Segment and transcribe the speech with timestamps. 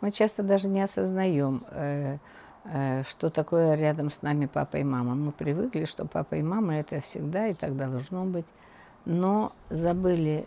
[0.00, 2.18] Мы часто даже не осознаем, э,
[2.64, 5.14] э, что такое рядом с нами папа и мама.
[5.14, 8.46] Мы привыкли, что папа и мама это всегда и так должно быть.
[9.06, 10.46] Но забыли,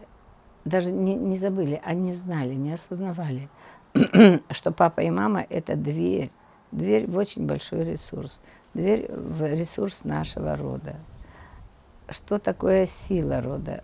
[0.66, 3.50] даже не, не забыли, а не знали, не осознавали,
[4.52, 6.30] что папа и мама это дверь,
[6.72, 8.42] дверь в очень большой ресурс,
[8.74, 10.96] дверь в ресурс нашего рода.
[12.10, 13.84] Что такое сила рода?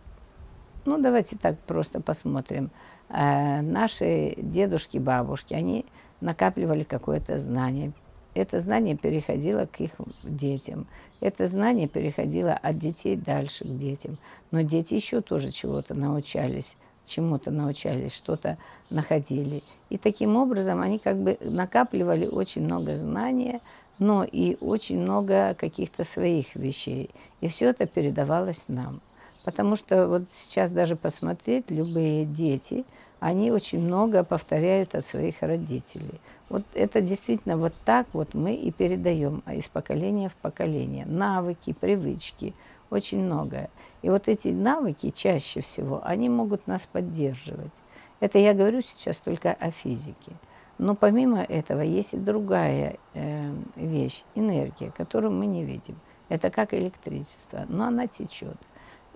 [0.85, 2.69] Ну, давайте так просто посмотрим.
[3.09, 5.85] Э, наши дедушки, бабушки, они
[6.21, 7.91] накапливали какое-то знание.
[8.35, 9.91] Это знание переходило к их
[10.23, 10.85] детям.
[11.21, 14.17] Это знание переходило от детей дальше к детям.
[14.51, 16.77] Но дети еще тоже чего-то научались,
[17.07, 18.57] чему-то научались, что-то
[18.91, 19.63] находили.
[19.89, 23.59] И таким образом они как бы накапливали очень много знания,
[23.97, 27.09] но и очень много каких-то своих вещей.
[27.41, 29.01] И все это передавалось нам.
[29.45, 32.83] Потому что вот сейчас даже посмотреть, любые дети,
[33.19, 36.19] они очень много повторяют от своих родителей.
[36.49, 41.05] Вот это действительно вот так вот мы и передаем из поколения в поколение.
[41.05, 42.55] Навыки, привычки,
[42.89, 43.69] очень многое.
[44.01, 47.73] И вот эти навыки чаще всего, они могут нас поддерживать.
[48.19, 50.31] Это я говорю сейчас только о физике.
[50.79, 55.97] Но помимо этого есть и другая э, вещь, энергия, которую мы не видим.
[56.29, 58.57] Это как электричество, но она течет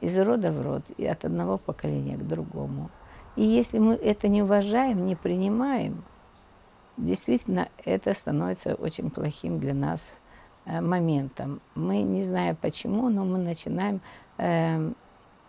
[0.02, 2.90] из рода в род, и от одного поколения к другому.
[3.36, 6.04] И если мы это не уважаем, не принимаем,
[6.98, 10.18] действительно это становится очень плохим для нас
[10.66, 11.62] э, моментом.
[11.76, 14.02] Мы, не зная почему, но мы начинаем
[14.38, 14.92] э,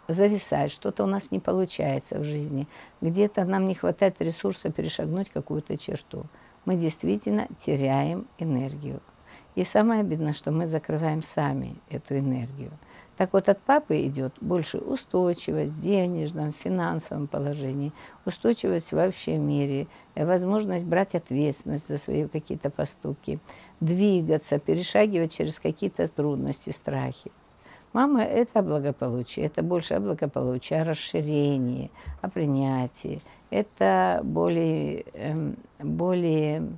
[0.09, 2.69] зависать, что-то у нас не получается в жизни,
[3.01, 6.27] где-то нам не хватает ресурса перешагнуть какую-то черту.
[6.65, 9.01] Мы действительно теряем энергию.
[9.57, 12.71] И самое обидное, что мы закрываем сами эту энергию–
[13.21, 17.93] так вот, от папы идет больше устойчивость в денежном, финансовом положении,
[18.25, 23.39] устойчивость вообще в мире, э, возможность брать ответственность за свои какие-то поступки,
[23.81, 27.31] двигаться, перешагивать через какие-то трудности, страхи.
[27.93, 31.91] Мама– это благополучие, это больше о благополучии, о расширении,
[32.23, 33.21] о принятии.
[33.51, 36.73] Это более, эм, более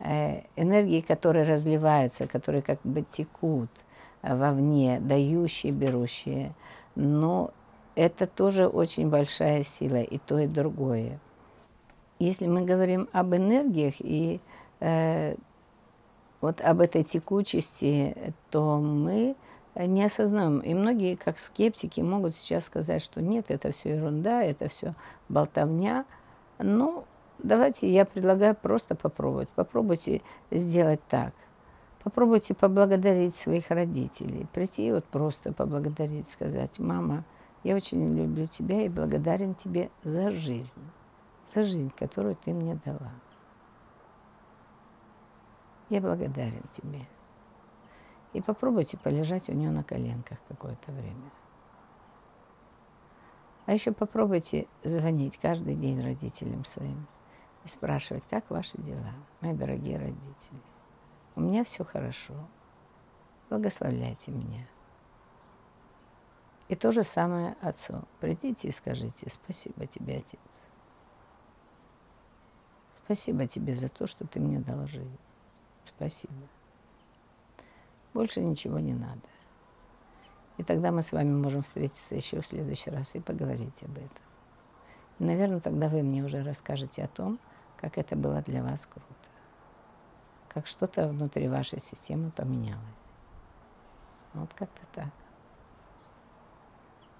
[0.00, 3.70] э, энергии, которые разливаются, которые как бы текут–
[4.22, 6.54] вовне, дающие, берущие.
[6.94, 7.50] Но
[7.94, 11.18] это тоже очень большая сила, и то, и другое.
[12.18, 14.40] Если мы говорим об энергиях и
[14.80, 15.36] э,
[16.40, 19.36] вот об этой текучести, то мы
[19.76, 20.58] не осознаем.
[20.60, 24.94] И многие, как скептики, могут сейчас сказать, что нет, это все ерунда, это все
[25.28, 26.04] болтовня.
[26.58, 27.04] Ну,
[27.38, 29.48] давайте я предлагаю просто попробовать.
[29.50, 31.32] Попробуйте сделать так–
[32.08, 34.46] Попробуйте поблагодарить своих родителей.
[34.54, 37.22] Прийти и вот просто поблагодарить, сказать, мама,
[37.64, 40.80] я очень люблю тебя и благодарен тебе за жизнь,
[41.54, 43.12] за жизнь, которую ты мне дала.
[45.90, 47.00] Я благодарен тебе.
[48.32, 51.30] И попробуйте полежать у нее на коленках какое-то время.
[53.66, 57.06] А еще попробуйте звонить каждый день родителям своим
[57.66, 60.77] и спрашивать, как ваши дела, мои дорогие родители.
[61.38, 62.34] У меня все хорошо.
[63.48, 64.66] Благословляйте меня.
[66.66, 68.02] И то же самое отцу.
[68.18, 70.40] Придите и скажите, спасибо тебе, отец.
[73.04, 75.16] Спасибо тебе за то, что ты мне дал жизнь.
[75.86, 76.34] Спасибо.
[78.14, 79.22] Больше ничего не надо.
[80.56, 84.22] И тогда мы с вами можем встретиться еще в следующий раз и поговорить об этом.
[85.20, 87.38] И, наверное, тогда вы мне уже расскажете о том,
[87.76, 89.17] как это было для вас круто
[90.58, 92.82] как что-то внутри вашей системы поменялось.
[94.34, 95.12] Вот как-то так.